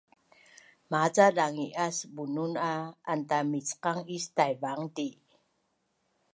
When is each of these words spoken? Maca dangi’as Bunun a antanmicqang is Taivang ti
Maca 0.91 1.25
dangi’as 1.37 1.97
Bunun 2.15 2.53
a 2.71 2.73
antanmicqang 3.13 4.01
is 4.15 4.25
Taivang 4.37 4.83
ti 4.95 5.07